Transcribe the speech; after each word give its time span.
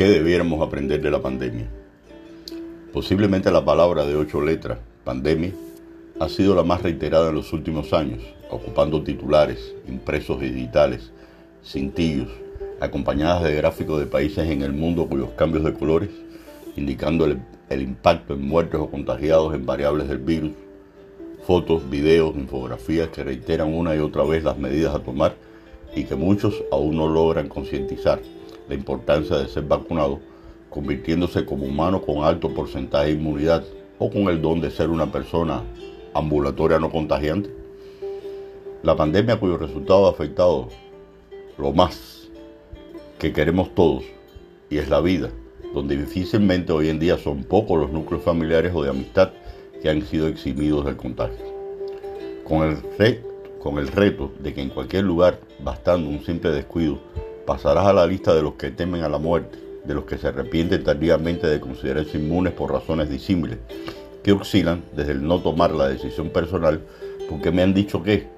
¿Qué 0.00 0.08
debiéramos 0.08 0.66
aprender 0.66 1.02
de 1.02 1.10
la 1.10 1.20
pandemia? 1.20 1.68
Posiblemente 2.90 3.50
la 3.50 3.62
palabra 3.66 4.06
de 4.06 4.16
ocho 4.16 4.40
letras, 4.40 4.78
pandemia, 5.04 5.52
ha 6.18 6.26
sido 6.30 6.54
la 6.54 6.62
más 6.62 6.82
reiterada 6.82 7.28
en 7.28 7.34
los 7.34 7.52
últimos 7.52 7.92
años, 7.92 8.22
ocupando 8.48 9.02
titulares, 9.02 9.74
impresos 9.86 10.40
digitales, 10.40 11.12
cintillos, 11.62 12.30
acompañadas 12.80 13.44
de 13.44 13.54
gráficos 13.54 14.00
de 14.00 14.06
países 14.06 14.48
en 14.48 14.62
el 14.62 14.72
mundo 14.72 15.06
cuyos 15.06 15.32
cambios 15.36 15.64
de 15.64 15.74
colores, 15.74 16.08
indicando 16.76 17.26
el, 17.26 17.42
el 17.68 17.82
impacto 17.82 18.32
en 18.32 18.48
muertos 18.48 18.80
o 18.80 18.90
contagiados 18.90 19.54
en 19.54 19.66
variables 19.66 20.08
del 20.08 20.16
virus, 20.16 20.52
fotos, 21.46 21.90
videos, 21.90 22.34
infografías 22.36 23.10
que 23.10 23.22
reiteran 23.22 23.74
una 23.74 23.94
y 23.94 23.98
otra 23.98 24.24
vez 24.24 24.44
las 24.44 24.56
medidas 24.56 24.94
a 24.94 25.00
tomar 25.00 25.34
y 25.94 26.04
que 26.04 26.14
muchos 26.16 26.54
aún 26.72 26.96
no 26.96 27.06
logran 27.06 27.50
concientizar 27.50 28.18
la 28.70 28.76
importancia 28.76 29.36
de 29.36 29.48
ser 29.48 29.64
vacunado, 29.64 30.20
convirtiéndose 30.70 31.44
como 31.44 31.66
humano 31.66 32.00
con 32.00 32.22
alto 32.22 32.54
porcentaje 32.54 33.06
de 33.06 33.12
inmunidad 33.12 33.64
o 33.98 34.08
con 34.08 34.22
el 34.28 34.40
don 34.40 34.60
de 34.60 34.70
ser 34.70 34.90
una 34.90 35.10
persona 35.10 35.64
ambulatoria 36.14 36.78
no 36.78 36.88
contagiante? 36.88 37.50
La 38.84 38.94
pandemia 38.94 39.40
cuyo 39.40 39.58
resultado 39.58 40.06
ha 40.06 40.10
afectado 40.10 40.68
lo 41.58 41.72
más 41.72 42.30
que 43.18 43.32
queremos 43.32 43.74
todos, 43.74 44.04
y 44.70 44.78
es 44.78 44.88
la 44.88 45.00
vida, 45.00 45.30
donde 45.74 45.96
difícilmente 45.96 46.72
hoy 46.72 46.88
en 46.88 47.00
día 47.00 47.18
son 47.18 47.42
pocos 47.42 47.78
los 47.78 47.90
núcleos 47.90 48.22
familiares 48.22 48.72
o 48.72 48.84
de 48.84 48.90
amistad 48.90 49.30
que 49.82 49.90
han 49.90 50.02
sido 50.02 50.28
eximidos 50.28 50.84
del 50.84 50.96
contagio. 50.96 51.44
Con 52.44 52.62
el, 52.68 53.20
con 53.58 53.78
el 53.78 53.88
reto 53.88 54.30
de 54.38 54.54
que 54.54 54.62
en 54.62 54.70
cualquier 54.70 55.04
lugar, 55.04 55.40
bastando 55.62 56.08
un 56.08 56.24
simple 56.24 56.50
descuido, 56.50 57.00
pasarás 57.50 57.84
a 57.84 57.92
la 57.92 58.06
lista 58.06 58.32
de 58.32 58.42
los 58.42 58.54
que 58.54 58.70
temen 58.70 59.02
a 59.02 59.08
la 59.08 59.18
muerte, 59.18 59.58
de 59.84 59.92
los 59.92 60.04
que 60.04 60.18
se 60.18 60.28
arrepienten 60.28 60.84
tardíamente 60.84 61.48
de 61.48 61.58
considerarse 61.58 62.16
inmunes 62.16 62.52
por 62.52 62.70
razones 62.70 63.10
disímiles, 63.10 63.58
que 64.22 64.30
oscilan 64.30 64.84
desde 64.94 65.10
el 65.10 65.26
no 65.26 65.40
tomar 65.40 65.72
la 65.72 65.88
decisión 65.88 66.30
personal 66.30 66.80
porque 67.28 67.50
me 67.50 67.62
han 67.62 67.74
dicho 67.74 68.04
que, 68.04 68.28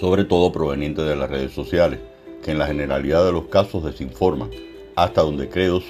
sobre 0.00 0.24
todo 0.24 0.50
proveniente 0.50 1.02
de 1.02 1.14
las 1.14 1.30
redes 1.30 1.52
sociales, 1.52 2.00
que 2.42 2.50
en 2.50 2.58
la 2.58 2.66
generalidad 2.66 3.24
de 3.24 3.30
los 3.30 3.44
casos 3.44 3.84
desinforman, 3.84 4.50
hasta 4.96 5.22
donde 5.22 5.48
creo, 5.48 5.80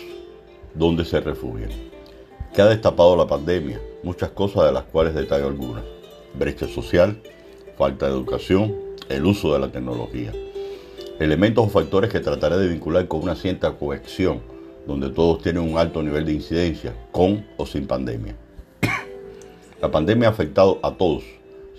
donde 0.74 1.06
se 1.06 1.20
refugian. 1.20 1.70
¿Qué 2.54 2.60
ha 2.60 2.66
destapado 2.66 3.16
la 3.16 3.26
pandemia? 3.26 3.80
Muchas 4.02 4.28
cosas 4.28 4.66
de 4.66 4.72
las 4.72 4.84
cuales 4.84 5.14
detallo 5.14 5.46
algunas. 5.46 5.84
Brecha 6.34 6.68
social, 6.68 7.18
falta 7.78 8.04
de 8.04 8.12
educación, 8.12 8.74
el 9.08 9.24
uso 9.24 9.54
de 9.54 9.58
la 9.58 9.72
tecnología 9.72 10.34
elementos 11.18 11.66
o 11.66 11.68
factores 11.68 12.10
que 12.10 12.20
trataré 12.20 12.58
de 12.58 12.68
vincular 12.68 13.08
con 13.08 13.22
una 13.22 13.34
cierta 13.34 13.72
cohesión, 13.72 14.42
donde 14.86 15.10
todos 15.10 15.42
tienen 15.42 15.62
un 15.62 15.78
alto 15.78 16.02
nivel 16.02 16.26
de 16.26 16.34
incidencia, 16.34 16.94
con 17.10 17.46
o 17.56 17.66
sin 17.66 17.86
pandemia. 17.86 18.36
La 19.80 19.90
pandemia 19.90 20.28
ha 20.28 20.32
afectado 20.32 20.78
a 20.82 20.92
todos, 20.92 21.24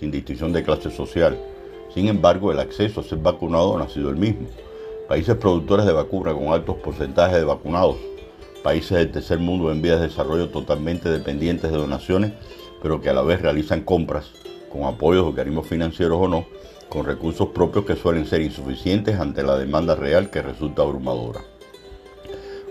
sin 0.00 0.10
distinción 0.10 0.52
de 0.52 0.64
clase 0.64 0.90
social. 0.90 1.38
Sin 1.94 2.08
embargo, 2.08 2.52
el 2.52 2.58
acceso 2.58 3.00
a 3.00 3.04
ser 3.04 3.18
vacunado 3.18 3.78
no 3.78 3.84
ha 3.84 3.88
sido 3.88 4.10
el 4.10 4.16
mismo. 4.16 4.48
Países 5.08 5.36
productores 5.36 5.86
de 5.86 5.92
vacuna 5.92 6.34
con 6.34 6.48
altos 6.48 6.76
porcentajes 6.76 7.38
de 7.38 7.44
vacunados, 7.44 7.96
países 8.62 8.98
del 8.98 9.10
tercer 9.10 9.38
mundo 9.38 9.72
en 9.72 9.80
vías 9.80 10.00
de 10.00 10.08
desarrollo 10.08 10.50
totalmente 10.50 11.08
dependientes 11.08 11.70
de 11.70 11.78
donaciones, 11.78 12.32
pero 12.82 13.00
que 13.00 13.08
a 13.08 13.14
la 13.14 13.22
vez 13.22 13.40
realizan 13.40 13.82
compras, 13.82 14.32
con 14.70 14.84
apoyos 14.84 15.24
o 15.24 15.28
organismos 15.28 15.66
financieros 15.66 16.18
o 16.20 16.28
no, 16.28 16.44
con 16.88 17.04
recursos 17.04 17.48
propios 17.48 17.84
que 17.84 17.96
suelen 17.96 18.26
ser 18.26 18.40
insuficientes 18.40 19.18
ante 19.20 19.42
la 19.42 19.58
demanda 19.58 19.94
real 19.94 20.30
que 20.30 20.40
resulta 20.40 20.82
abrumadora. 20.82 21.40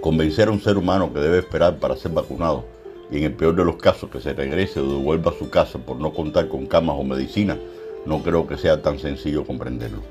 Convencer 0.01 0.47
a 0.47 0.51
un 0.51 0.61
ser 0.61 0.77
humano 0.77 1.13
que 1.13 1.19
debe 1.19 1.39
esperar 1.39 1.77
para 1.77 1.95
ser 1.95 2.11
vacunado 2.11 2.65
y 3.11 3.17
en 3.17 3.23
el 3.25 3.33
peor 3.33 3.55
de 3.55 3.63
los 3.63 3.77
casos 3.77 4.09
que 4.09 4.19
se 4.19 4.33
regrese 4.33 4.79
o 4.79 4.97
devuelva 4.97 5.31
a 5.31 5.37
su 5.37 5.49
casa 5.49 5.79
por 5.79 5.97
no 5.97 6.13
contar 6.13 6.47
con 6.47 6.65
camas 6.65 6.95
o 6.99 7.03
medicina, 7.03 7.57
no 8.05 8.23
creo 8.23 8.47
que 8.47 8.57
sea 8.57 8.81
tan 8.81 8.99
sencillo 8.99 9.45
comprenderlo. 9.45 10.01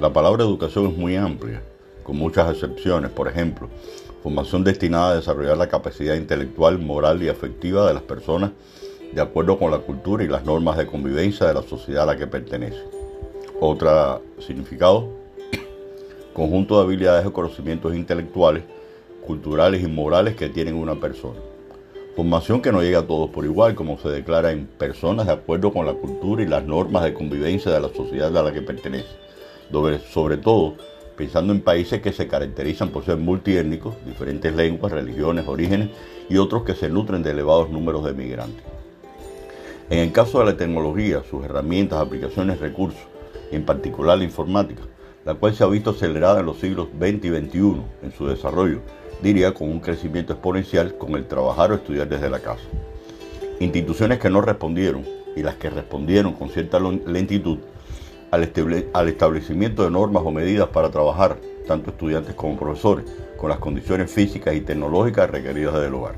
La 0.00 0.12
palabra 0.12 0.44
educación 0.44 0.86
es 0.88 0.96
muy 0.96 1.16
amplia, 1.16 1.62
con 2.02 2.16
muchas 2.16 2.50
excepciones, 2.50 3.10
por 3.10 3.28
ejemplo, 3.28 3.68
formación 4.22 4.64
destinada 4.64 5.12
a 5.12 5.16
desarrollar 5.16 5.56
la 5.56 5.68
capacidad 5.68 6.14
intelectual, 6.14 6.78
moral 6.78 7.22
y 7.22 7.28
afectiva 7.28 7.86
de 7.86 7.94
las 7.94 8.02
personas 8.02 8.50
de 9.12 9.20
acuerdo 9.20 9.58
con 9.58 9.70
la 9.70 9.78
cultura 9.78 10.24
y 10.24 10.28
las 10.28 10.44
normas 10.44 10.76
de 10.76 10.86
convivencia 10.86 11.46
de 11.46 11.54
la 11.54 11.62
sociedad 11.62 12.04
a 12.04 12.06
la 12.06 12.16
que 12.16 12.26
pertenece 12.26 12.99
otro 13.60 14.22
significado, 14.38 15.08
conjunto 16.32 16.78
de 16.78 16.84
habilidades 16.84 17.26
o 17.26 17.32
conocimientos 17.32 17.94
intelectuales, 17.94 18.64
culturales 19.26 19.82
y 19.82 19.86
morales 19.86 20.34
que 20.34 20.48
tienen 20.48 20.74
una 20.74 20.94
persona. 20.98 21.38
Formación 22.16 22.60
que 22.60 22.72
no 22.72 22.82
llega 22.82 23.00
a 23.00 23.06
todos 23.06 23.30
por 23.30 23.44
igual, 23.44 23.74
como 23.74 23.98
se 23.98 24.08
declara 24.08 24.50
en 24.50 24.66
personas 24.66 25.26
de 25.26 25.32
acuerdo 25.32 25.72
con 25.72 25.86
la 25.86 25.92
cultura 25.92 26.42
y 26.42 26.46
las 26.46 26.64
normas 26.64 27.04
de 27.04 27.14
convivencia 27.14 27.70
de 27.70 27.80
la 27.80 27.88
sociedad 27.88 28.36
a 28.36 28.42
la 28.42 28.52
que 28.52 28.62
pertenece. 28.62 29.08
Sobre 30.10 30.36
todo, 30.38 30.74
pensando 31.16 31.52
en 31.52 31.60
países 31.60 32.00
que 32.00 32.12
se 32.12 32.26
caracterizan 32.26 32.88
por 32.88 33.04
ser 33.04 33.18
multiétnicos, 33.18 33.94
diferentes 34.04 34.54
lenguas, 34.54 34.90
religiones, 34.90 35.46
orígenes 35.46 35.90
y 36.28 36.38
otros 36.38 36.64
que 36.64 36.74
se 36.74 36.88
nutren 36.88 37.22
de 37.22 37.30
elevados 37.30 37.70
números 37.70 38.04
de 38.04 38.12
migrantes. 38.12 38.64
En 39.90 39.98
el 39.98 40.12
caso 40.12 40.40
de 40.40 40.46
la 40.46 40.56
tecnología, 40.56 41.22
sus 41.28 41.44
herramientas, 41.44 42.00
aplicaciones, 42.00 42.58
recursos, 42.58 43.00
en 43.56 43.64
particular 43.64 44.18
la 44.18 44.24
informática, 44.24 44.82
la 45.24 45.34
cual 45.34 45.54
se 45.54 45.64
ha 45.64 45.66
visto 45.66 45.90
acelerada 45.90 46.40
en 46.40 46.46
los 46.46 46.58
siglos 46.58 46.88
XX 46.98 47.24
y 47.24 47.28
XXI 47.28 47.82
en 48.02 48.12
su 48.16 48.26
desarrollo, 48.26 48.80
diría 49.22 49.52
con 49.52 49.68
un 49.68 49.80
crecimiento 49.80 50.32
exponencial 50.32 50.96
con 50.96 51.14
el 51.14 51.26
trabajar 51.26 51.72
o 51.72 51.74
estudiar 51.74 52.08
desde 52.08 52.30
la 52.30 52.40
casa. 52.40 52.64
Instituciones 53.58 54.18
que 54.18 54.30
no 54.30 54.40
respondieron 54.40 55.04
y 55.36 55.42
las 55.42 55.56
que 55.56 55.70
respondieron 55.70 56.32
con 56.32 56.48
cierta 56.48 56.80
lentitud 56.80 57.58
al, 58.30 59.08
establecimiento 59.08 59.84
de 59.84 59.90
normas 59.90 60.22
o 60.24 60.30
medidas 60.30 60.68
para 60.68 60.90
trabajar, 60.90 61.36
tanto 61.66 61.90
estudiantes 61.90 62.34
como 62.34 62.58
profesores, 62.58 63.04
con 63.36 63.50
las 63.50 63.58
condiciones 63.58 64.10
físicas 64.10 64.54
y 64.54 64.60
tecnológicas 64.60 65.30
requeridas 65.30 65.80
del 65.80 65.94
hogar. 65.94 66.16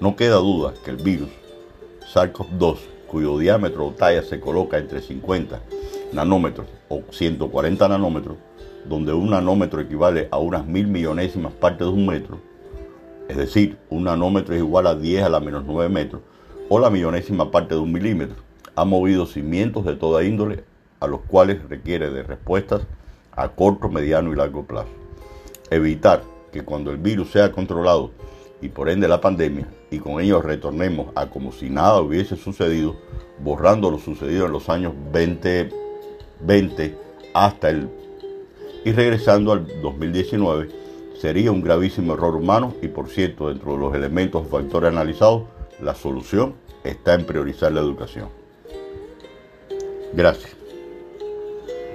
No 0.00 0.14
queda 0.14 0.36
duda 0.36 0.74
que 0.84 0.90
el 0.90 0.96
virus 0.96 1.30
SARS-CoV-2, 2.14 2.78
cuyo 3.06 3.38
diámetro 3.38 3.86
o 3.86 3.92
talla 3.92 4.22
se 4.22 4.38
coloca 4.38 4.78
entre 4.78 5.00
50 5.00 5.60
nanómetros 6.12 6.66
o 6.88 7.02
140 7.10 7.88
nanómetros, 7.88 8.36
donde 8.88 9.12
un 9.12 9.30
nanómetro 9.30 9.80
equivale 9.80 10.28
a 10.30 10.38
unas 10.38 10.66
mil 10.66 10.86
millonésimas 10.86 11.52
partes 11.52 11.86
de 11.86 11.92
un 11.92 12.06
metro, 12.06 12.38
es 13.28 13.36
decir, 13.36 13.76
un 13.90 14.04
nanómetro 14.04 14.54
es 14.54 14.60
igual 14.60 14.86
a 14.86 14.94
10 14.94 15.24
a 15.24 15.28
la 15.28 15.40
menos 15.40 15.64
9 15.66 15.88
metros, 15.90 16.22
o 16.70 16.78
la 16.78 16.90
millonésima 16.90 17.50
parte 17.50 17.74
de 17.74 17.80
un 17.80 17.92
milímetro, 17.92 18.36
ha 18.74 18.84
movido 18.84 19.26
cimientos 19.26 19.84
de 19.84 19.96
toda 19.96 20.24
índole 20.24 20.64
a 21.00 21.06
los 21.06 21.20
cuales 21.20 21.66
requiere 21.68 22.10
de 22.10 22.22
respuestas 22.22 22.82
a 23.32 23.48
corto, 23.50 23.88
mediano 23.88 24.32
y 24.32 24.36
largo 24.36 24.64
plazo. 24.64 24.88
Evitar 25.70 26.22
que 26.52 26.62
cuando 26.62 26.90
el 26.90 26.96
virus 26.96 27.30
sea 27.30 27.52
controlado 27.52 28.10
y 28.60 28.68
por 28.68 28.88
ende 28.88 29.08
la 29.08 29.20
pandemia, 29.20 29.68
y 29.90 29.98
con 29.98 30.20
ello 30.20 30.40
retornemos 30.40 31.08
a 31.14 31.26
como 31.26 31.52
si 31.52 31.70
nada 31.70 32.00
hubiese 32.00 32.36
sucedido, 32.36 32.96
borrando 33.38 33.90
lo 33.90 33.98
sucedido 33.98 34.46
en 34.46 34.52
los 34.52 34.68
años 34.68 34.94
20 35.12 35.70
20 36.40 36.96
hasta 37.34 37.70
el 37.70 37.88
y 38.84 38.92
regresando 38.92 39.52
al 39.52 39.66
2019 39.82 40.68
sería 41.20 41.50
un 41.50 41.62
gravísimo 41.62 42.14
error 42.14 42.36
humano 42.36 42.74
y 42.80 42.88
por 42.88 43.08
cierto 43.08 43.48
dentro 43.48 43.72
de 43.72 43.78
los 43.78 43.94
elementos 43.94 44.46
o 44.46 44.48
factores 44.48 44.90
analizados 44.90 45.42
la 45.82 45.94
solución 45.94 46.54
está 46.84 47.14
en 47.14 47.24
priorizar 47.24 47.72
la 47.72 47.80
educación. 47.80 48.28
Gracias. 50.12 50.57